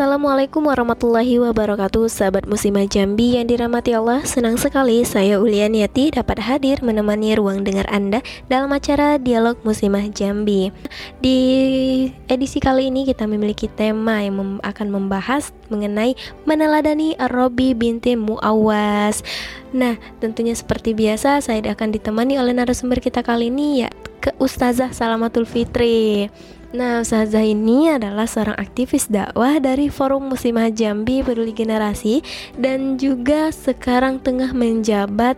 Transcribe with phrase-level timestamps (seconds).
[0.00, 4.24] Assalamualaikum warahmatullahi wabarakatuh Sahabat muslimah Jambi yang dirahmati Allah.
[4.24, 10.08] Senang sekali saya Ulian Yati dapat hadir menemani ruang dengar Anda Dalam acara Dialog Muslimah
[10.08, 10.72] Jambi.
[11.20, 11.36] Di
[12.32, 16.16] edisi kali ini kita memiliki tema yang mem akan membahas mengenai
[16.48, 19.20] Meneladani Ar-Robi binti Mu'awas
[19.76, 23.92] Nah tentunya seperti biasa saya akan ditemani oleh narasumber kita kali ini ya
[24.24, 26.32] ke Ustazah Salamatul Fitri
[26.70, 32.22] Nah, Ustazah ini adalah seorang aktivis dakwah dari Forum Muslimah Jambi Peduli Generasi
[32.54, 35.34] dan juga sekarang tengah menjabat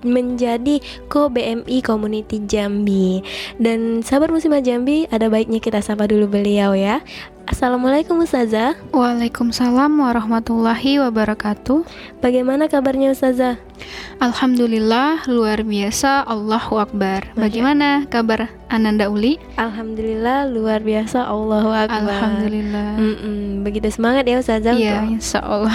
[0.00, 0.80] menjadi
[1.12, 3.20] Ko BMI Community Jambi.
[3.60, 7.04] Dan sahabat Muslimah Jambi, ada baiknya kita sapa dulu beliau ya.
[7.48, 8.76] Assalamualaikum Ustazah.
[8.92, 11.80] Waalaikumsalam warahmatullahi wabarakatuh.
[12.20, 13.56] Bagaimana kabarnya Ustazah?
[14.20, 16.28] Alhamdulillah luar biasa.
[16.28, 17.24] Allahu Akbar.
[17.40, 19.40] Bagaimana kabar Ananda Uli?
[19.56, 21.24] Alhamdulillah luar biasa.
[21.24, 22.20] Allahu Akbar.
[22.20, 23.00] Alhamdulillah.
[23.00, 25.72] Mm -mm, Begitu semangat ya Ustazah Iya insya Allah.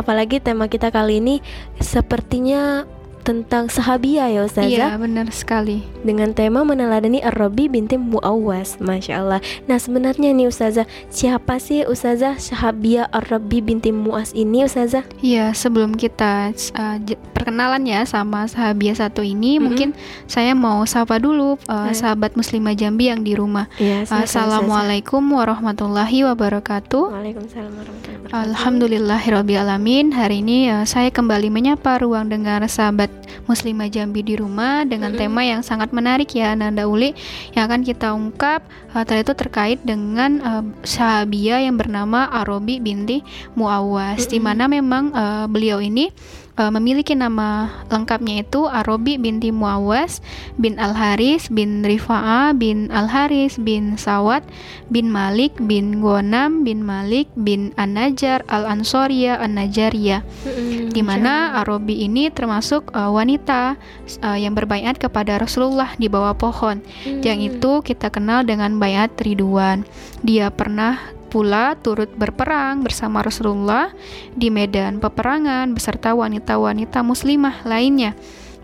[0.00, 1.44] Apalagi tema kita kali ini
[1.84, 2.88] sepertinya
[3.22, 4.66] tentang sahabia ya Ustazah?
[4.66, 5.86] Iya benar sekali.
[6.02, 9.40] Dengan tema meneladani Ar-Rabi binti Mu'awwas Masya Allah.
[9.70, 15.06] Nah sebenarnya nih Ustazah Siapa sih Ustazah sahabia Ar-Rabi binti Mu'awwas ini Ustazah?
[15.22, 16.98] Iya sebelum kita uh,
[17.30, 19.62] perkenalan ya sama sahabia satu ini mm -hmm.
[19.62, 19.88] Mungkin
[20.26, 23.70] saya mau sapa dulu uh, sahabat muslimah Jambi yang di rumah.
[23.78, 27.14] Ya, Assalamualaikum warahmatullahi wabarakatuh.
[27.14, 28.50] Waalaikumsalam warahmatullahi wabarakatuh.
[28.50, 33.11] Alhamdulillahirrabbilalamin Hari ini uh, saya kembali menyapa ruang dengar sahabat
[33.46, 37.10] Muslimah Jambi di rumah dengan tema yang sangat menarik ya Nanda Uli
[37.56, 38.62] yang akan kita ungkap
[38.94, 43.26] uh, tadi itu terkait dengan uh, sahabia yang bernama Arobi binti
[43.58, 46.14] Muawas di mana memang uh, beliau ini
[46.58, 50.20] uh, memiliki nama lengkapnya itu Arobi binti Muawas
[50.60, 54.44] bin Al Haris bin Rifa'ah bin Al Haris bin Sawat
[54.92, 60.92] bin Malik bin Gonam bin Malik bin An Najar Al Ansoria An Najaria mm-hmm.
[60.92, 63.76] di mana Arobi ini termasuk uh, wanita
[64.20, 67.22] uh, yang berbaiat kepada Rasulullah di bawah pohon mm-hmm.
[67.24, 69.84] yang itu kita kenal dengan bayat Ridwan
[70.20, 71.00] dia pernah
[71.32, 73.88] pula turut berperang bersama Rasulullah
[74.36, 78.12] di medan peperangan beserta wanita-wanita muslimah lainnya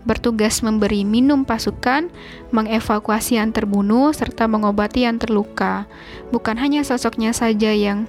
[0.07, 2.07] bertugas memberi minum pasukan,
[2.55, 5.85] mengevakuasi yang terbunuh, serta mengobati yang terluka.
[6.31, 8.07] Bukan hanya sosoknya saja yang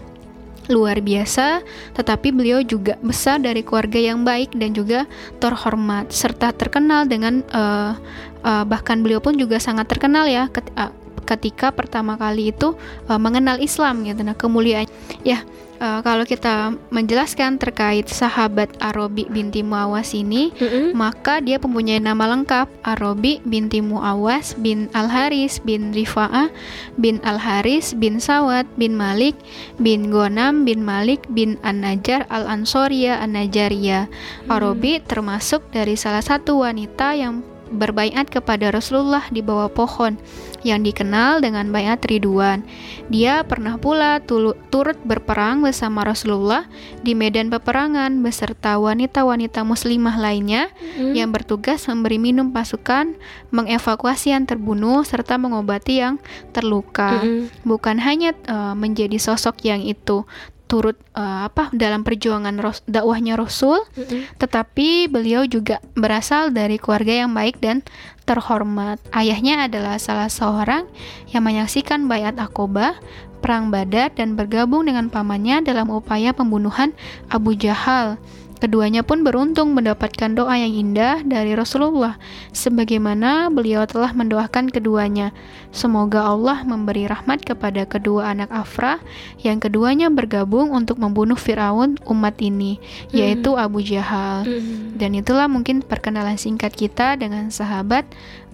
[0.70, 1.66] luar biasa,
[1.98, 5.10] tetapi beliau juga besar dari keluarga yang baik dan juga
[5.42, 7.98] terhormat serta terkenal dengan uh,
[8.46, 10.46] uh, bahkan beliau pun juga sangat terkenal ya
[10.78, 10.92] uh,
[11.30, 12.74] ketika pertama kali itu
[13.06, 14.90] uh, mengenal Islam gitu nah kemuliaan
[15.22, 15.46] ya
[15.80, 20.86] uh, kalau kita menjelaskan terkait sahabat Arobi binti Muawas ini, mm -hmm.
[20.92, 26.52] maka dia mempunyai nama lengkap Arobi binti Muawas bin Al Haris bin Rifa'ah
[27.00, 29.34] bin Al Haris bin Sawat bin Malik
[29.80, 34.06] bin Gonam bin Malik bin An Najar Al Ansoria An Najaria.
[34.46, 34.52] Mm.
[34.52, 40.18] Arobi termasuk dari salah satu wanita yang berbaiat kepada Rasulullah di bawah pohon
[40.62, 42.64] yang dikenal dengan bayat Ridwan.
[43.08, 46.68] Dia pernah pula turut berperang bersama Rasulullah
[47.00, 51.16] di medan peperangan beserta wanita-wanita muslimah lainnya mm.
[51.16, 53.16] yang bertugas memberi minum pasukan,
[53.50, 56.20] mengevakuasi yang terbunuh serta mengobati yang
[56.52, 57.24] terluka.
[57.24, 57.48] Mm.
[57.64, 60.28] Bukan hanya uh, menjadi sosok yang itu
[60.70, 64.20] turut uh, apa dalam perjuangan ros dakwahnya Rasul, mm -hmm.
[64.38, 67.82] tetapi beliau juga berasal dari keluarga yang baik dan
[68.22, 69.02] terhormat.
[69.10, 70.86] Ayahnya adalah salah seorang
[71.34, 72.94] yang menyaksikan bayat Akobah,
[73.42, 76.94] perang Badar dan bergabung dengan pamannya dalam upaya pembunuhan
[77.26, 78.20] Abu Jahal.
[78.60, 82.20] Keduanya pun beruntung mendapatkan doa yang indah dari Rasulullah,
[82.52, 85.32] sebagaimana beliau telah mendoakan keduanya.
[85.72, 89.00] Semoga Allah memberi rahmat kepada kedua anak Afra,
[89.40, 92.76] yang keduanya bergabung untuk membunuh Firaun umat ini,
[93.16, 93.64] yaitu hmm.
[93.64, 94.44] Abu Jahal.
[94.44, 95.00] Hmm.
[95.00, 98.04] Dan itulah mungkin perkenalan singkat kita dengan sahabat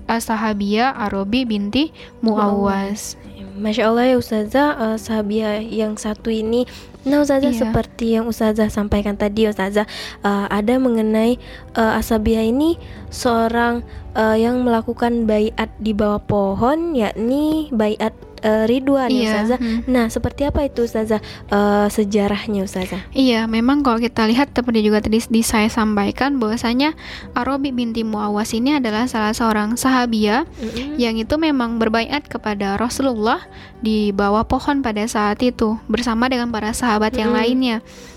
[0.06, 1.90] As-Sahabiyah Arobi binti
[2.22, 3.18] Muawas.
[3.56, 6.68] Masya Allah ya Ustazah, uh, sahabiah yang satu ini
[7.08, 7.60] Nah Ustazah iya.
[7.64, 9.88] seperti yang Ustazah sampaikan tadi Ustazah
[10.20, 11.40] uh, Ada mengenai
[11.72, 12.76] uh, Asabiah ini
[13.08, 13.80] seorang
[14.12, 18.12] uh, yang melakukan bayat di bawah pohon Yakni bayat
[18.46, 19.30] uh, Ridwan ya, iya.
[19.34, 19.58] Ustazah.
[19.58, 19.80] Hmm.
[19.90, 21.18] Nah, seperti apa itu Ustazah
[21.50, 23.02] uh, sejarahnya Ustazah?
[23.10, 26.94] Iya, memang kalau kita lihat seperti juga tadi di saya sampaikan bahwasanya
[27.34, 30.96] Arabi binti Muawas ini adalah salah seorang sahabia mm-hmm.
[30.96, 33.42] yang itu memang berbaiat kepada Rasulullah
[33.82, 37.20] di bawah pohon pada saat itu bersama dengan para sahabat mm-hmm.
[37.20, 37.76] yang lainnya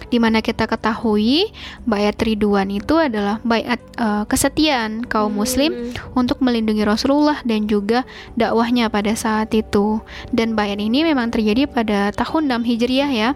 [0.09, 1.49] di mana kita ketahui
[1.85, 6.17] bayat Ridwan itu adalah bayat uh, kesetiaan kaum muslim hmm.
[6.17, 8.03] untuk melindungi Rasulullah dan juga
[8.35, 10.01] dakwahnya pada saat itu.
[10.33, 13.29] dan bayat ini memang terjadi pada tahun 6 Hijriah ya.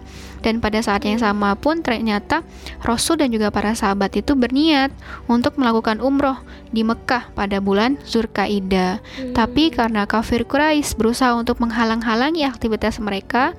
[0.44, 2.44] Dan pada saat yang sama pun ternyata
[2.84, 4.92] Rasul dan juga para sahabat itu berniat
[5.24, 6.36] untuk melakukan umroh
[6.68, 9.00] di Mekah pada bulan Zulkaidah.
[9.00, 9.32] Hmm.
[9.32, 13.56] Tapi karena kafir Quraisy berusaha untuk menghalang-halangi aktivitas mereka,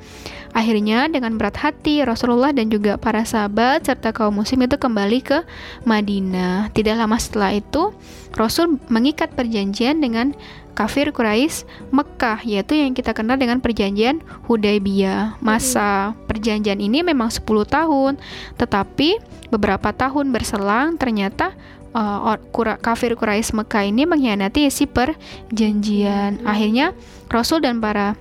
[0.55, 5.43] akhirnya dengan berat hati Rasulullah dan juga para sahabat serta kaum muslim itu kembali ke
[5.83, 6.71] Madinah.
[6.71, 7.91] Tidak lama setelah itu
[8.31, 10.31] Rasul mengikat perjanjian dengan
[10.75, 15.39] kafir Quraisy Mekah yaitu yang kita kenal dengan perjanjian Hudaybiyah.
[15.43, 18.19] Masa perjanjian ini memang 10 tahun,
[18.59, 19.19] tetapi
[19.51, 21.55] beberapa tahun berselang ternyata
[21.95, 22.35] uh,
[22.83, 26.43] kafir Quraisy Mekah ini mengkhianati isi perjanjian.
[26.43, 26.91] Akhirnya
[27.31, 28.19] Rasul dan para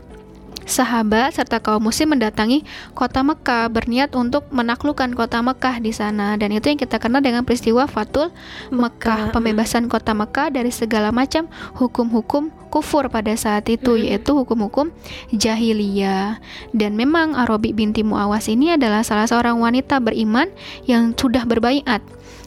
[0.64, 6.36] sahabat serta kaum muslim mendatangi kota Mekah berniat untuk menaklukkan kota Mekah di sana.
[6.36, 8.32] Dan itu yang kita kenal dengan peristiwa Fatul
[8.72, 11.46] Mekah, pembebasan kota Mekah dari segala macam
[11.76, 14.02] hukum-hukum kufur pada saat itu hmm.
[14.10, 14.90] yaitu hukum-hukum
[15.30, 16.42] jahiliyah.
[16.74, 20.50] Dan memang Arabi binti Muawas ini adalah salah seorang wanita beriman
[20.90, 22.02] yang sudah berbaiat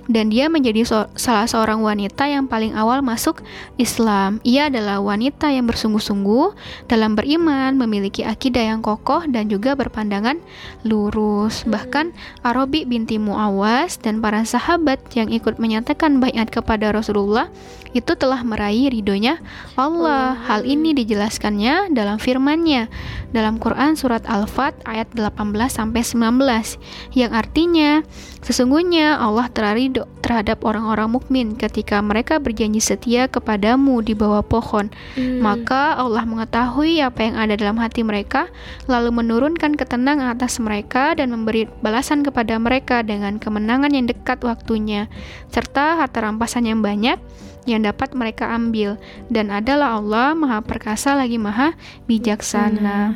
[0.08, 3.44] dan dia menjadi so salah seorang wanita yang paling awal masuk
[3.76, 4.40] Islam.
[4.48, 6.56] Ia adalah wanita yang bersungguh-sungguh
[6.88, 10.40] dalam beriman, memiliki akidah yang kokoh dan juga berpandangan
[10.88, 11.68] lurus.
[11.68, 17.52] Bahkan Arabi binti Muawas dan para sahabat yang ikut menyatakan bayat kepada Rasulullah
[17.96, 19.40] itu telah meraih ridhonya
[19.80, 20.36] Allah.
[20.48, 22.92] Hal ini dijelaskannya dalam firman-Nya
[23.32, 25.34] dalam Quran surat Al-Fat ayat 18
[25.68, 28.04] sampai 19 yang artinya
[28.44, 29.52] sesungguhnya Allah
[29.98, 34.92] terido terhadap orang-orang mukmin ketika mereka berjanji setia kepadamu di bawah pohon.
[35.16, 35.40] Hmm.
[35.40, 38.52] Maka Allah mengetahui apa yang ada dalam hati mereka
[38.92, 45.08] lalu menurunkan ketenangan atas mereka dan memberi balasan kepada mereka dengan kemenangan yang dekat waktunya
[45.48, 47.16] serta harta rampasan yang banyak
[47.64, 49.00] yang dapat mereka ambil
[49.32, 51.76] dan adalah Allah Maha Perkasa lagi Maha
[52.08, 53.16] Bijaksana.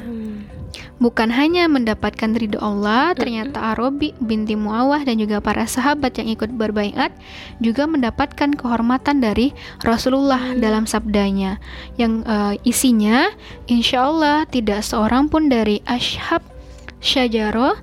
[1.02, 6.54] Bukan hanya mendapatkan ridho Allah, ternyata Arabi binti Muawah dan juga para sahabat yang ikut
[6.54, 7.12] berbaiat
[7.58, 9.52] juga mendapatkan kehormatan dari
[9.82, 11.58] Rasulullah dalam sabdanya
[11.98, 13.34] yang uh, isinya
[13.66, 16.46] insya Allah tidak seorang pun dari ashab
[17.02, 17.76] syajaroh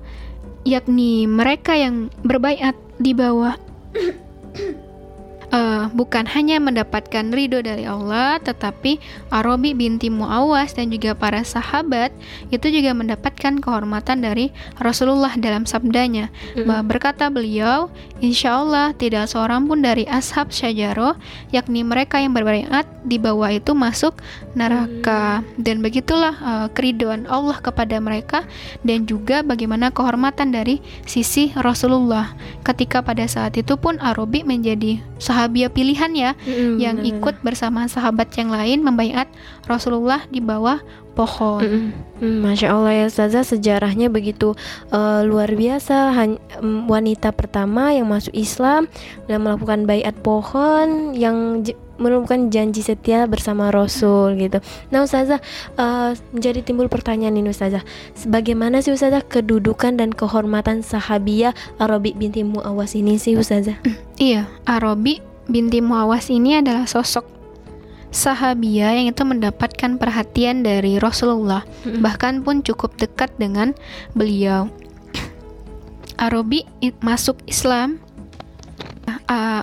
[0.63, 3.55] yakni mereka yang berbaiat di bawah
[5.53, 9.01] uh, bukan hanya mendapatkan ridho dari Allah, tetapi
[9.33, 12.13] Arabi binti Muawas dan juga para sahabat
[12.53, 16.29] itu juga mendapatkan kehormatan dari Rasulullah dalam sabdanya.
[16.55, 16.85] Mm-hmm.
[16.85, 17.89] Berkata beliau,
[18.21, 21.17] insya Allah tidak seorang pun dari ashab syajaroh,
[21.53, 24.17] yakni mereka yang berbaiat di bawah itu masuk
[24.53, 25.41] neraka.
[25.41, 25.61] Mm-hmm.
[25.61, 28.45] Dan begitulah uh, keriduan Allah kepada mereka
[28.85, 32.33] dan juga bagaimana kehormatan dari sisi Rasulullah.
[32.65, 37.15] Ketika pada saat itu pun Arabi menjadi sahabat sahabiah pilihan ya mm, yang bener.
[37.15, 39.31] ikut bersama sahabat yang lain membaiat
[39.63, 40.83] Rasulullah di bawah
[41.15, 41.63] pohon.
[41.63, 41.89] Mm,
[42.19, 44.55] mm, Masya Allah ya Saza sejarahnya begitu
[44.91, 46.11] uh, luar biasa.
[46.15, 46.39] Han
[46.87, 48.91] wanita pertama yang masuk Islam
[49.31, 51.63] dan melakukan baiat pohon yang
[51.99, 54.63] merupakan janji setia bersama Rasul gitu.
[54.89, 55.43] Nah Ustazah
[55.75, 57.83] uh, menjadi timbul pertanyaan ini Ustazah
[58.31, 63.75] Bagaimana sih Ustazah kedudukan dan kehormatan sahabiah Arabi binti Muawas ini sih Ustazah?
[64.19, 67.25] Iya, Arabi binti Muawas ini adalah sosok
[68.09, 72.01] sahabia yang itu mendapatkan perhatian dari Rasulullah, hmm.
[72.01, 73.77] bahkan pun cukup dekat dengan
[74.17, 74.69] beliau.
[76.25, 76.65] Arabi
[77.05, 78.01] masuk Islam
[79.29, 79.61] uh,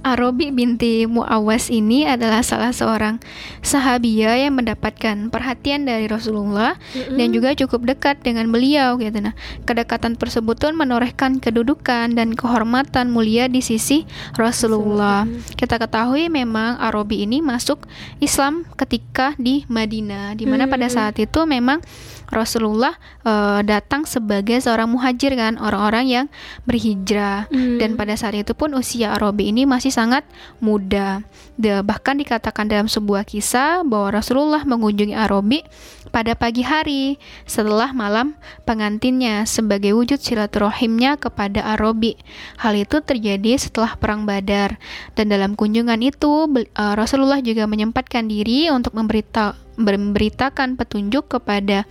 [0.00, 3.20] Arobi binti Muawas ini adalah salah seorang
[3.60, 7.16] sahabiah yang mendapatkan perhatian dari Rasulullah mm-hmm.
[7.20, 9.36] dan juga cukup dekat dengan beliau gitu nah.
[9.68, 14.08] Kedekatan tersebut pun menorehkan kedudukan dan kehormatan mulia di sisi
[14.40, 15.28] Rasulullah.
[15.56, 17.84] Kita ketahui memang Arobi ini masuk
[18.24, 20.72] Islam ketika di Madinah di mana mm-hmm.
[20.72, 21.84] pada saat itu memang
[22.30, 22.94] Rasulullah
[23.26, 26.26] uh, datang sebagai seorang muhajir kan, orang-orang yang
[26.64, 27.50] berhijrah.
[27.50, 27.82] Hmm.
[27.82, 30.22] Dan pada saat itu pun usia Arabi ini masih sangat
[30.62, 31.26] muda.
[31.60, 35.60] De, bahkan dikatakan dalam sebuah kisah bahwa Rasulullah mengunjungi Arabi
[36.08, 38.32] pada pagi hari setelah malam
[38.64, 42.16] pengantinnya sebagai wujud silaturahimnya kepada Arabi.
[42.58, 44.80] Hal itu terjadi setelah perang Badar
[45.18, 51.88] dan dalam kunjungan itu uh, Rasulullah juga menyempatkan diri untuk memberita memberitakan petunjuk kepada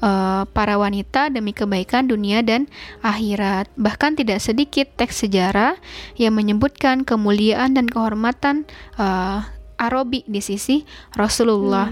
[0.00, 2.66] uh, para wanita demi kebaikan dunia dan
[3.04, 3.70] akhirat.
[3.76, 5.78] Bahkan tidak sedikit teks sejarah
[6.16, 8.66] yang menyebutkan kemuliaan dan kehormatan
[8.98, 9.44] uh,
[9.80, 10.84] Arabi di sisi
[11.16, 11.88] Rasulullah.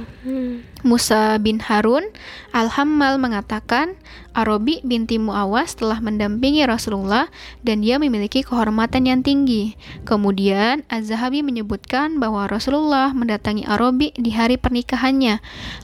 [0.84, 2.04] Musa bin Harun
[2.52, 3.96] Al-Hammal mengatakan
[4.36, 7.32] Arabi binti Muawas telah mendampingi Rasulullah
[7.64, 9.74] dan dia memiliki kehormatan yang tinggi.
[10.04, 15.40] Kemudian Az-Zahabi menyebutkan bahwa Rasulullah mendatangi Arabi di hari pernikahannya,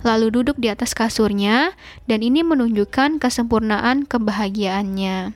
[0.07, 1.73] lalu duduk di atas kasurnya
[2.07, 5.35] dan ini menunjukkan kesempurnaan kebahagiaannya.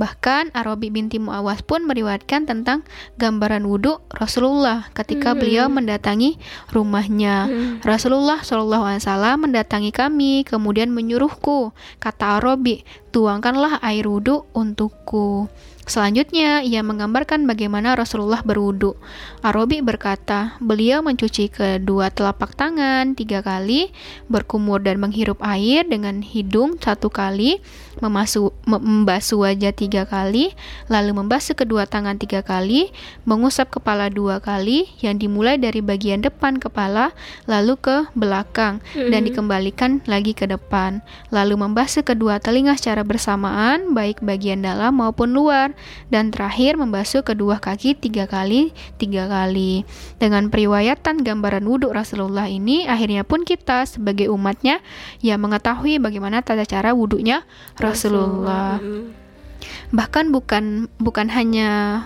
[0.00, 2.80] Bahkan Arabi binti Muawas pun meriwayatkan tentang
[3.20, 5.38] gambaran wudhu Rasulullah ketika hmm.
[5.38, 6.40] beliau mendatangi
[6.72, 7.48] rumahnya.
[7.48, 7.72] Hmm.
[7.84, 15.52] Rasulullah Shallallahu Alaihi Wasallam mendatangi kami, kemudian menyuruhku, kata Arabi, tuangkanlah air wudhu untukku.
[15.82, 18.94] Selanjutnya, ia menggambarkan bagaimana Rasulullah berwudu.
[19.42, 23.90] Arabi berkata, beliau mencuci kedua telapak tangan tiga kali,
[24.30, 27.58] berkumur dan menghirup air dengan hidung satu kali,
[27.98, 30.54] memasu, membasuh wajah tiga kali,
[30.86, 32.94] lalu membasuh kedua tangan tiga kali,
[33.26, 37.10] mengusap kepala dua kali, yang dimulai dari bagian depan kepala,
[37.50, 39.10] lalu ke belakang, mm-hmm.
[39.10, 41.02] dan dikembalikan lagi ke depan,
[41.34, 45.71] lalu membasuh kedua telinga secara bersamaan, baik bagian dalam maupun luar
[46.08, 49.84] dan terakhir membasuh kedua kaki tiga kali tiga kali.
[50.16, 54.80] Dengan periwayatan gambaran wudhu Rasulullah ini akhirnya pun kita sebagai umatnya
[55.20, 57.42] ya mengetahui bagaimana tata cara wudhunya
[57.76, 58.78] Rasulullah.
[59.92, 62.02] Bahkan bukan bukan hanya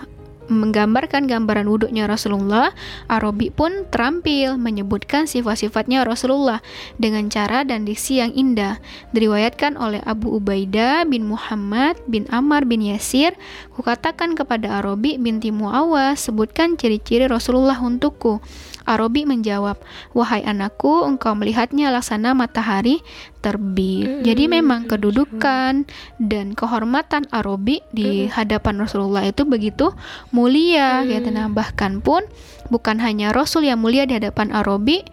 [0.47, 2.71] menggambarkan gambaran wuduknya Rasulullah,
[3.07, 6.63] Arabi pun terampil menyebutkan sifat-sifatnya Rasulullah
[6.97, 8.79] dengan cara dan diksi yang indah.
[9.11, 13.35] Diriwayatkan oleh Abu Ubaidah bin Muhammad bin Ammar bin Yasir,
[13.75, 18.39] kukatakan kepada Arabi binti Muawaz, sebutkan ciri-ciri Rasulullah untukku.
[18.87, 19.75] Arabi menjawab,
[20.15, 23.03] "Wahai anakku, engkau melihatnya laksana matahari
[23.43, 24.23] terbit." Hmm.
[24.23, 25.83] Jadi memang kedudukan
[26.23, 28.33] dan kehormatan Arabi di hmm.
[28.33, 29.91] hadapan Rasulullah itu begitu
[30.31, 31.27] mulia, gitu.
[31.29, 32.23] Nah, bahkan pun
[32.71, 35.03] bukan hanya Rasul yang mulia di hadapan Arabi,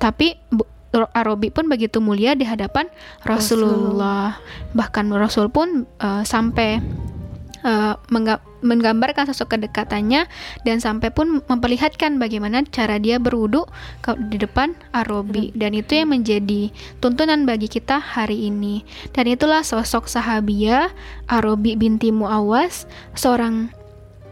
[0.00, 0.40] tapi
[0.90, 2.90] Arabi pun begitu mulia di hadapan
[3.22, 4.34] Rasulullah.
[4.34, 4.74] Rasul.
[4.74, 6.82] Bahkan Rasul pun uh, sampai
[7.64, 7.96] uh,
[8.60, 10.28] menggambarkan sosok kedekatannya
[10.64, 13.64] dan sampai pun memperlihatkan bagaimana cara dia berwudu
[14.28, 18.84] di depan Arabi dan itu yang menjadi tuntunan bagi kita hari ini.
[19.16, 20.92] Dan itulah sosok sahabia
[21.28, 22.84] Arabi binti Muawas
[23.16, 23.80] seorang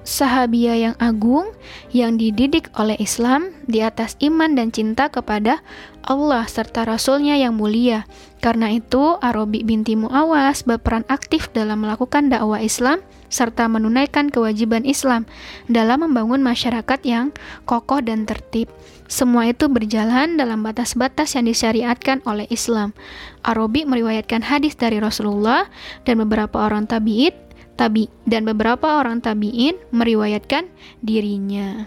[0.08, 1.52] sahabia yang agung
[1.92, 5.60] yang dididik oleh Islam di atas iman dan cinta kepada
[6.00, 8.08] Allah serta Rasulnya yang mulia.
[8.40, 15.24] Karena itu, Arabi binti Muawas berperan aktif dalam melakukan dakwah Islam serta menunaikan kewajiban Islam
[15.68, 17.32] dalam membangun masyarakat yang
[17.64, 18.68] kokoh dan tertib.
[19.08, 22.92] Semua itu berjalan dalam batas-batas yang disyariatkan oleh Islam.
[23.40, 25.64] Arabi meriwayatkan hadis dari Rasulullah
[26.04, 27.32] dan beberapa orang tabi'in
[27.78, 30.66] tabi dan beberapa orang tabi'in meriwayatkan
[31.00, 31.86] dirinya.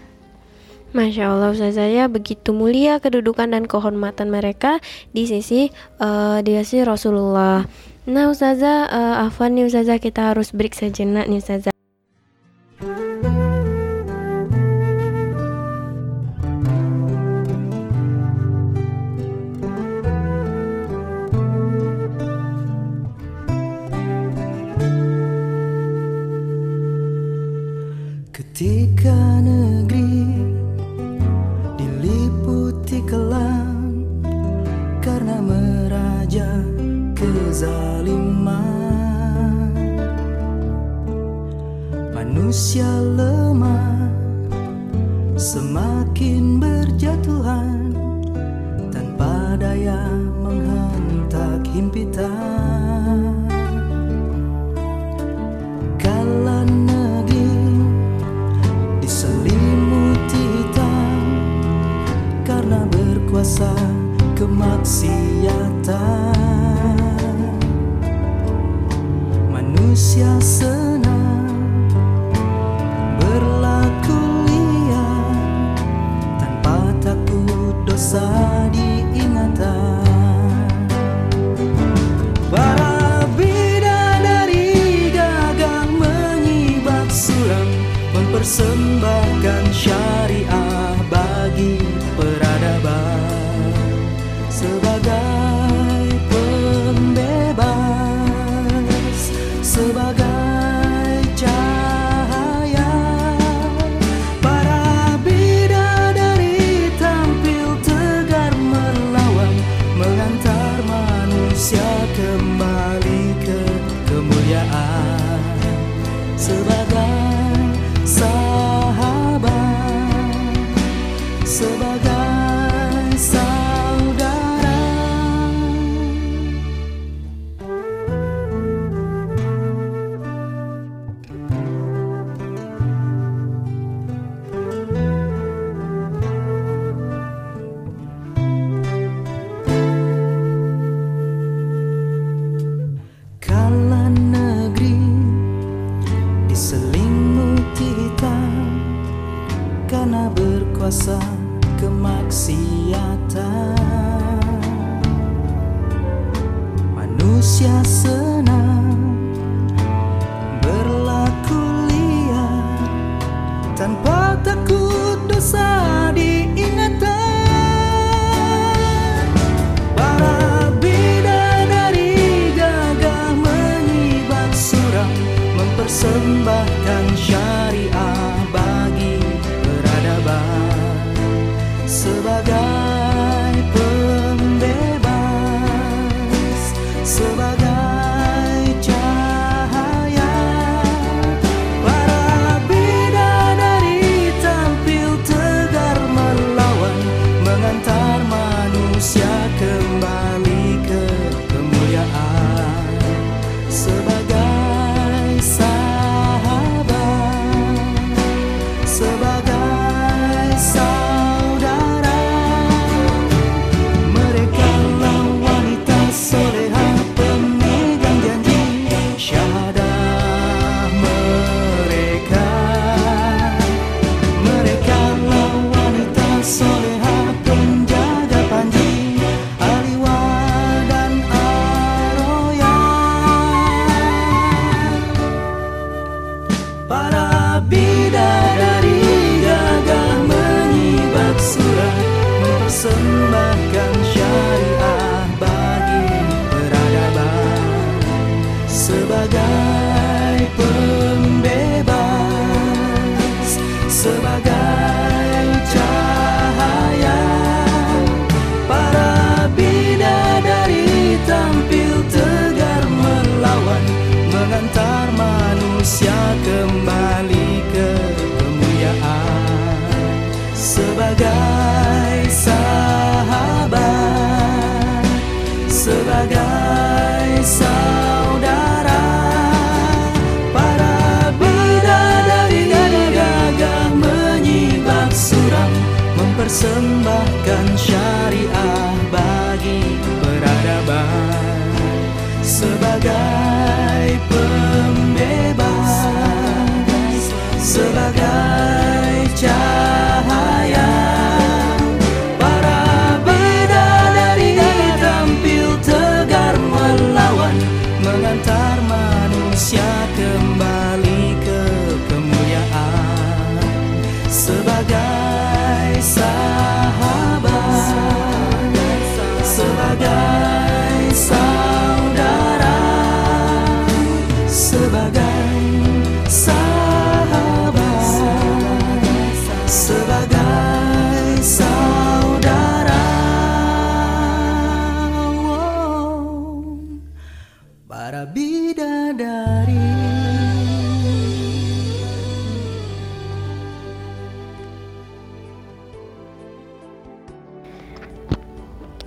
[0.92, 4.76] Masya Allah Ustazah begitu mulia kedudukan dan kehormatan mereka
[5.12, 7.64] di sisi uh, di sisi Rasulullah.
[8.02, 11.72] Nah Ustazah uh, Afan nih Ustazah kita harus break sejenak nih Ustazah.
[28.52, 29.81] sebagai sahabat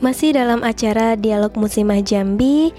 [0.05, 2.69] Masih dalam acara Dialog Muslimah Jambi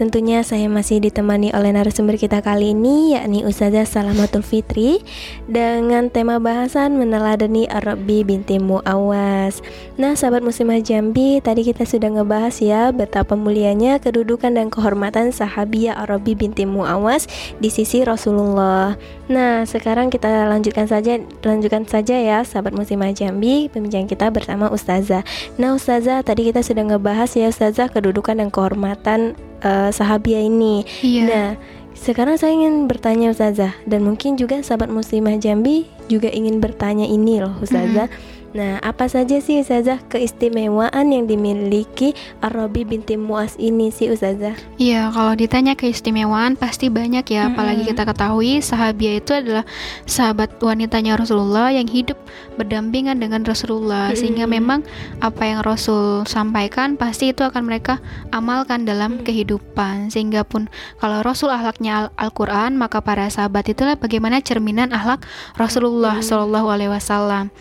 [0.00, 5.04] Tentunya saya masih ditemani oleh narasumber kita kali ini yakni Ustazah Salamatul Fitri
[5.44, 9.60] dengan tema bahasan meneladani Arabi binti Muawas.
[10.00, 15.92] Nah, sahabat muslimah Jambi, tadi kita sudah ngebahas ya betapa mulianya kedudukan dan kehormatan sahabiah
[16.00, 17.28] Arabi binti Muawas
[17.60, 18.96] di sisi Rasulullah.
[19.28, 25.28] Nah, sekarang kita lanjutkan saja lanjutkan saja ya sahabat muslimah Jambi pembicaraan kita bersama Ustazah.
[25.60, 30.82] Nah, Ustazah tadi kita sudah ngebahas ya Ustazah kedudukan dan kehormatan uh, sahabiah ini.
[31.04, 31.24] Iya.
[31.26, 31.48] Nah,
[31.96, 37.44] sekarang saya ingin bertanya Ustazah dan mungkin juga sahabat muslimah Jambi juga ingin bertanya ini
[37.44, 38.08] loh Ustazah.
[38.50, 44.58] Nah, apa saja sih Ustazah keistimewaan yang dimiliki Arabi binti Muas ini sih Ustazah?
[44.74, 47.54] Iya, kalau ditanya keistimewaan pasti banyak ya.
[47.54, 47.94] Apalagi Mm-mm.
[47.94, 49.62] kita ketahui sahabiah itu adalah
[50.02, 52.18] sahabat wanitanya Rasulullah yang hidup
[52.58, 54.10] berdampingan dengan Rasulullah.
[54.18, 54.58] Sehingga Mm-mm.
[54.58, 54.80] memang
[55.22, 58.02] apa yang Rasul sampaikan pasti itu akan mereka
[58.34, 60.10] amalkan dalam kehidupan.
[60.10, 60.66] Sehingga pun
[60.98, 65.22] kalau Rasul ahlaknya Al- Al-Quran, maka para sahabat itulah bagaimana cerminan ahlak
[65.54, 67.54] Rasulullah Shallallahu Alaihi Wasallam.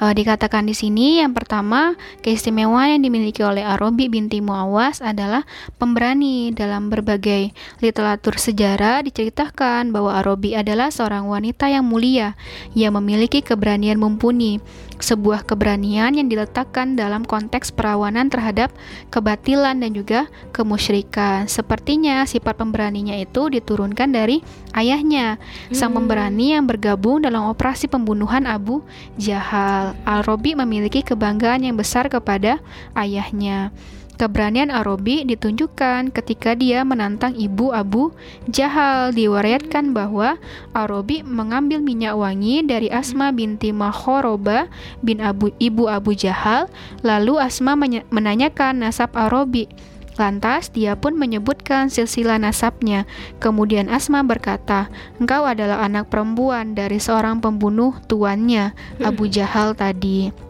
[0.00, 1.92] Eh, dikatakan di sini yang pertama
[2.24, 5.44] keistimewaan yang dimiliki oleh Arabi binti Muawas adalah
[5.76, 6.56] pemberani.
[6.56, 7.52] Dalam berbagai
[7.84, 12.32] literatur sejarah diceritakan bahwa Arabi adalah seorang wanita yang mulia.
[12.72, 14.64] Yang memiliki keberanian mumpuni
[15.00, 18.70] sebuah keberanian yang diletakkan dalam konteks perawanan terhadap
[19.08, 21.48] kebatilan dan juga kemusyrikan.
[21.48, 24.44] Sepertinya sifat pemberaninya itu diturunkan dari
[24.76, 25.40] ayahnya,
[25.74, 26.04] sang Hmm.
[26.04, 28.84] pemberani yang bergabung dalam operasi pembunuhan Abu
[29.16, 29.98] Jahal.
[30.06, 32.60] Al-Robi memiliki kebanggaan yang besar kepada
[32.94, 33.74] ayahnya.
[34.20, 38.12] Keberanian Arabi ditunjukkan ketika dia menantang ibu Abu
[38.52, 39.16] Jahal.
[39.16, 40.36] Diwariatkan bahwa
[40.76, 44.68] Arabi mengambil minyak wangi dari Asma binti Mahoroba
[45.00, 46.68] bin Abu ibu Abu Jahal.
[47.00, 47.80] Lalu Asma
[48.12, 49.72] menanyakan nasab Arabi.
[50.20, 53.08] Lantas dia pun menyebutkan silsilah nasabnya.
[53.40, 60.49] Kemudian Asma berkata, "Engkau adalah anak perempuan dari seorang pembunuh tuannya, Abu Jahal tadi."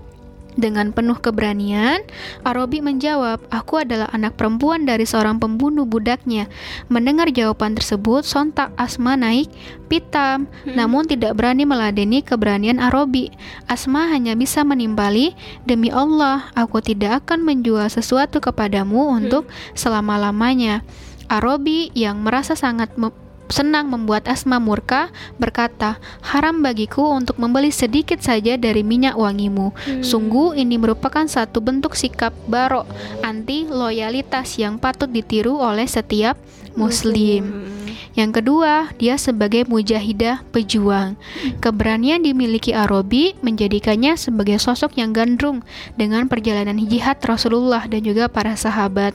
[0.61, 2.05] Dengan penuh keberanian,
[2.44, 6.53] Arabi menjawab, "Aku adalah anak perempuan dari seorang pembunuh budaknya."
[6.92, 9.49] Mendengar jawaban tersebut, sontak Asma naik
[9.88, 13.33] pitam, namun tidak berani meladeni keberanian Arabi.
[13.64, 15.33] Asma hanya bisa menimbali,
[15.64, 20.85] "Demi Allah, aku tidak akan menjual sesuatu kepadamu untuk selama-lamanya."
[21.31, 22.90] Arabi yang merasa sangat
[23.50, 29.74] senang membuat Asma murka berkata, "Haram bagiku untuk membeli sedikit saja dari minyak wangimu.
[30.00, 32.86] Sungguh ini merupakan satu bentuk sikap barok
[33.20, 36.38] anti loyalitas yang patut ditiru oleh setiap
[36.78, 37.70] muslim."
[38.20, 41.16] Yang kedua, dia sebagai mujahidah pejuang.
[41.62, 45.64] Keberanian dimiliki Arabi menjadikannya sebagai sosok yang gandrung
[45.96, 49.14] dengan perjalanan jihad Rasulullah dan juga para sahabat.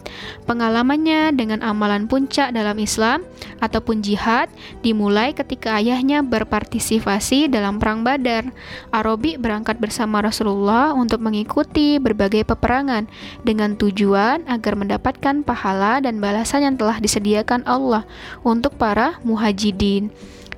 [0.50, 3.28] Pengalamannya dengan amalan puncak dalam Islam
[3.60, 4.50] ataupun jihad
[4.82, 8.50] dimulai ketika ayahnya berpartisipasi dalam perang Badar.
[8.96, 13.12] Arabi berangkat bersama Rasulullah untuk mengikuti berbagai peperangan
[13.46, 18.04] dengan tujuan agar mendapatkan pahala dan balasan yang telah disediakan Allah
[18.42, 20.10] untuk para muhajidin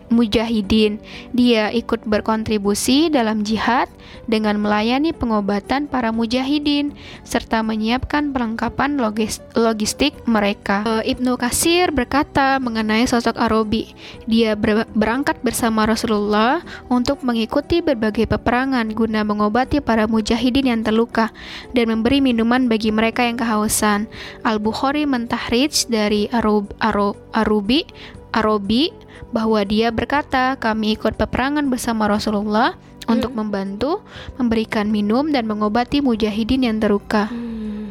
[0.07, 0.99] mujahidin.
[1.35, 3.91] Dia ikut berkontribusi dalam jihad
[4.27, 10.83] dengan melayani pengobatan para mujahidin serta menyiapkan perlengkapan logis logistik mereka.
[10.83, 13.95] E, Ibnu Kasir berkata mengenai sosok Arabi,
[14.27, 21.31] dia ber berangkat bersama Rasulullah untuk mengikuti berbagai peperangan guna mengobati para mujahidin yang terluka
[21.71, 24.07] dan memberi minuman bagi mereka yang kehausan.
[24.43, 28.91] Al-Bukhari mentahrij dari Arub, Arub, Arobi
[29.37, 33.13] bahwa dia berkata, "Kami ikut peperangan bersama Rasulullah hmm.
[33.13, 34.01] untuk membantu,
[34.41, 37.86] memberikan minum dan mengobati mujahidin yang terluka." Hmm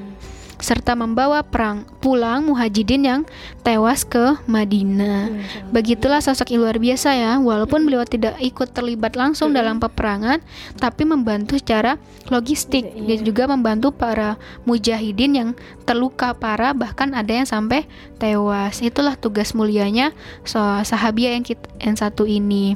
[0.59, 3.21] serta membawa perang pulang muhajidin yang
[3.61, 5.29] tewas ke Madinah.
[5.75, 10.41] Begitulah sosok yang luar biasa ya, walaupun beliau tidak ikut terlibat langsung dalam peperangan,
[10.81, 12.01] tapi membantu secara
[12.33, 15.51] logistik dan juga membantu para mujahidin yang
[15.87, 17.85] terluka parah bahkan ada yang sampai
[18.17, 18.81] tewas.
[18.81, 22.75] Itulah tugas mulianya so, sahabiah yang kita, yang satu ini.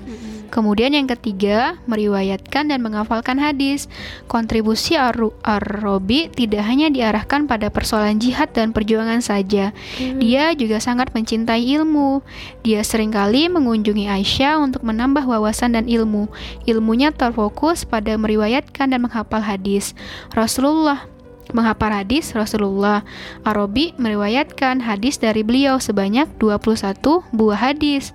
[0.50, 3.86] Kemudian yang ketiga, meriwayatkan dan menghafalkan hadis.
[4.26, 9.72] Kontribusi Ar-Robi tidak hanya diarahkan pada persoalan jihad dan perjuangan saja.
[9.96, 10.18] Hmm.
[10.18, 12.20] Dia juga sangat mencintai ilmu.
[12.66, 16.28] Dia sering kali mengunjungi Aisyah untuk menambah wawasan dan ilmu.
[16.66, 19.96] Ilmunya terfokus pada meriwayatkan dan menghafal hadis.
[20.35, 21.06] Rasulullah
[21.52, 23.02] menghafal hadis Rasulullah.
[23.42, 28.14] Arabi meriwayatkan hadis dari beliau sebanyak 21 buah hadis.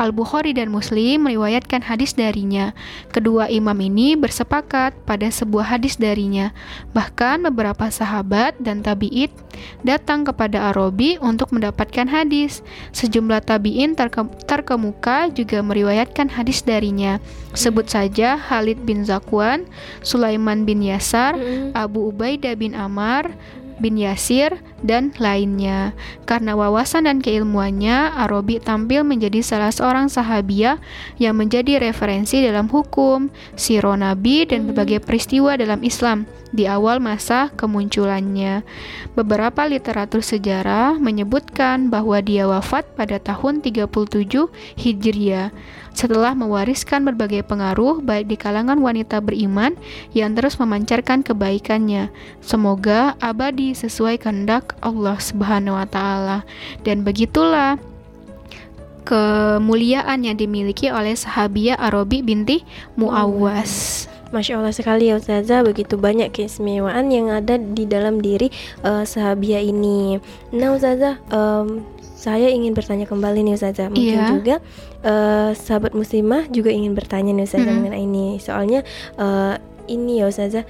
[0.00, 2.72] Al-Bukhari dan Muslim meriwayatkan hadis darinya.
[3.12, 6.56] Kedua imam ini bersepakat pada sebuah hadis darinya.
[6.96, 9.28] Bahkan beberapa sahabat dan tabi'id
[9.84, 12.64] datang kepada Arabi untuk mendapatkan hadis.
[12.96, 17.20] Sejumlah tabi'in terke terkemuka juga meriwayatkan hadis darinya.
[17.52, 19.68] Sebut saja Khalid bin Zakwan,
[20.00, 21.36] Sulaiman bin Yasar,
[21.76, 23.28] Abu Ubaidah bin Amar,
[23.80, 25.92] bin Yasir, dan lainnya.
[26.24, 30.80] Karena wawasan dan keilmuannya, Arabi tampil menjadi salah seorang sahabiah
[31.16, 37.50] yang menjadi referensi dalam hukum, siro nabi, dan berbagai peristiwa dalam Islam di awal masa
[37.54, 38.66] kemunculannya.
[39.14, 45.54] Beberapa literatur sejarah menyebutkan bahwa dia wafat pada tahun 37 Hijriah
[45.90, 49.74] setelah mewariskan berbagai pengaruh baik di kalangan wanita beriman
[50.14, 52.08] yang terus memancarkan kebaikannya.
[52.40, 56.46] Semoga abadi sesuai kehendak Allah Subhanahu wa taala.
[56.86, 57.76] Dan begitulah
[59.02, 62.62] kemuliaan yang dimiliki oleh sahabiah Arabi binti
[62.94, 64.06] Muawwas.
[64.30, 68.46] Masya Allah sekali ya Ustazah Begitu banyak keistimewaan yang ada di dalam diri
[68.86, 70.22] uh, sahabiah ini
[70.54, 71.82] Nah Ustazah um,
[72.20, 74.30] saya ingin bertanya kembali nih Ustazah mungkin yeah.
[74.30, 74.56] juga
[75.02, 77.78] uh, sahabat muslimah juga ingin bertanya nih Ustazah mm -hmm.
[77.82, 78.80] mengenai ini soalnya
[79.18, 79.58] uh,
[79.90, 80.62] ini ya Ustazah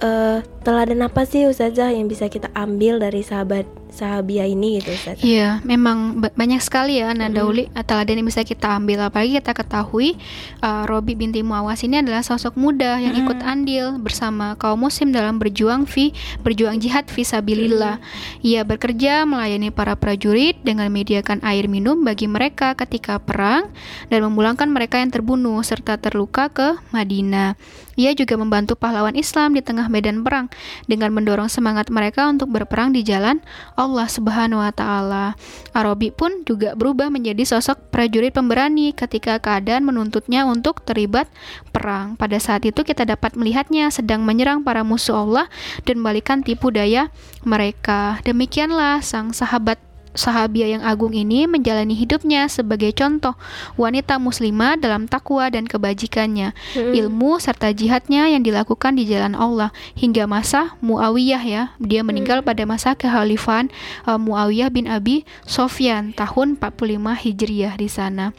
[0.00, 5.22] uh, teladan apa sih Ustazah yang bisa kita ambil dari sahabat sahabiah ini gitu Ustaz.
[5.22, 7.86] Iya, memang banyak sekali ya nanda uli mm.
[7.86, 10.18] teladan yang bisa kita ambil apalagi kita ketahui
[10.58, 13.20] uh, Robi binti Muawas ini adalah sosok muda yang mm.
[13.22, 16.10] ikut andil bersama kaum muslim dalam berjuang fi
[16.42, 18.02] berjuang jihad fisabilillah.
[18.02, 18.42] Mm.
[18.42, 23.70] Ia bekerja melayani para prajurit dengan menyediakan air minum bagi mereka ketika perang
[24.10, 27.54] dan memulangkan mereka yang terbunuh serta terluka ke Madinah.
[27.94, 30.50] Ia juga membantu pahlawan Islam di tengah medan perang
[30.90, 33.38] dengan mendorong semangat mereka untuk berperang di jalan
[33.78, 35.36] Allah Subhanahu wa taala.
[35.76, 41.28] Arabi pun juga berubah menjadi sosok prajurit pemberani ketika keadaan menuntutnya untuk terlibat
[41.70, 42.16] perang.
[42.16, 45.46] Pada saat itu kita dapat melihatnya sedang menyerang para musuh Allah
[45.84, 47.12] dan balikan tipu daya
[47.44, 48.18] mereka.
[48.24, 49.76] Demikianlah sang sahabat
[50.14, 53.34] sahabiah yang agung ini menjalani hidupnya sebagai contoh
[53.74, 56.94] wanita muslimah dalam takwa dan kebajikannya, hmm.
[56.94, 61.62] ilmu serta jihadnya yang dilakukan di jalan Allah hingga masa Muawiyah ya.
[61.82, 62.48] Dia meninggal hmm.
[62.48, 63.68] pada masa kekhalifahan
[64.06, 66.94] uh, Muawiyah bin Abi Sofyan tahun 45
[67.26, 68.30] Hijriah di sana.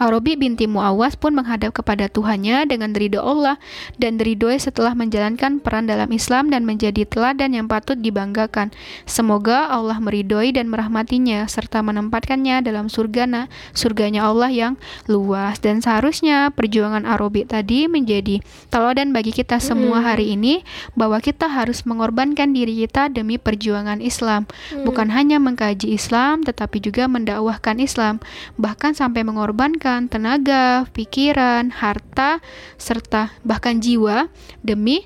[0.00, 3.60] Arabi binti Muawas pun menghadap kepada Tuhannya dengan ridho Allah
[4.00, 8.72] dan ridhoi setelah menjalankan peran dalam Islam dan menjadi teladan yang patut dibanggakan.
[9.04, 15.60] Semoga Allah meridhoi dan merahmati dirinya serta menempatkannya dalam surgana, surganya Allah yang luas.
[15.60, 18.40] Dan seharusnya perjuangan Arabi tadi menjadi
[18.72, 20.64] teladan bagi kita semua hari ini
[20.96, 24.48] bahwa kita harus mengorbankan diri kita demi perjuangan Islam.
[24.72, 28.16] Bukan hanya mengkaji Islam tetapi juga mendakwahkan Islam.
[28.56, 32.40] Bahkan sampai mengorbankan tenaga, pikiran, harta
[32.80, 34.32] serta bahkan jiwa
[34.64, 35.04] demi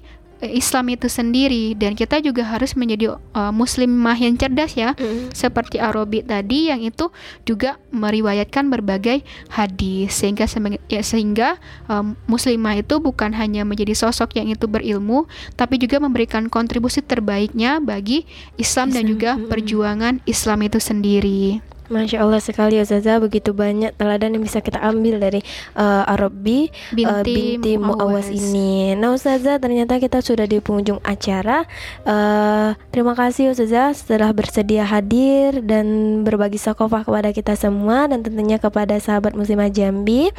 [0.49, 5.35] Islam itu sendiri dan kita juga harus menjadi uh, muslimah yang cerdas ya mm.
[5.35, 7.11] seperti Arabi tadi yang itu
[7.49, 10.45] juga meriwayatkan berbagai hadis sehingga
[10.89, 15.27] ya, sehingga um, muslimah itu bukan hanya menjadi sosok yang itu berilmu
[15.59, 18.25] tapi juga memberikan kontribusi terbaiknya bagi
[18.57, 18.95] Islam, Islam.
[18.95, 21.74] dan juga perjuangan Islam itu sendiri.
[21.93, 25.45] Masya Allah sekali Ustazah begitu banyak teladan yang bisa kita ambil dari
[25.77, 28.97] uh, Arabi Binti, uh, binti Muawas ini.
[28.97, 31.69] Nah Ustazah ternyata kita sudah di penghujung acara.
[32.09, 38.57] Uh, terima kasih Ustazah setelah bersedia hadir dan berbagi sakofah kepada kita semua dan tentunya
[38.57, 40.33] kepada sahabat muslimah Jambi.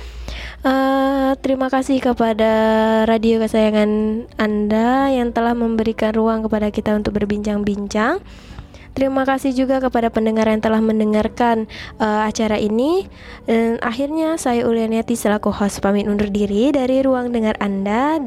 [0.65, 2.51] Uh, terima kasih kepada
[3.05, 8.17] radio kesayangan Anda yang telah memberikan ruang kepada kita untuk berbincang-bincang.
[8.95, 11.67] Terima kasih juga kepada pendengar yang telah mendengarkan
[11.99, 13.03] uh, acara ini.
[13.43, 18.23] Dan akhirnya saya Ulianiati selaku host pamit undur diri dari ruang dengar Anda.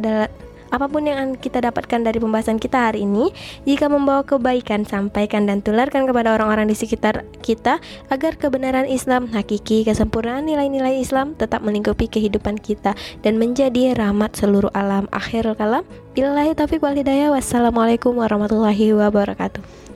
[0.69, 3.33] Apa pun yang kita dapatkan dari pembahasan kita hari ini,
[3.65, 7.81] jika membawa kebaikan, sampaikan dan tularkan kepada orang-orang di sekitar kita
[8.13, 12.93] agar kebenaran Islam, hakiki, kesempurnaan nilai-nilai Islam tetap melingkupi kehidupan kita
[13.25, 15.09] dan menjadi rahmat seluruh alam.
[15.09, 15.89] Akhirul kalam.
[16.13, 17.33] Billahi taufiq wal hidayah.
[17.33, 19.88] Wassalamualaikum warahmatullahi wabarakatuh.